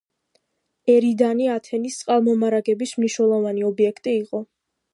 ერიდანი 0.93 1.49
ათენის 1.55 1.99
წყალმომარაგების 2.03 2.95
მნიშვნელოვანი 3.01 3.67
ობიექტი 3.69 4.15
იყო. 4.23 4.43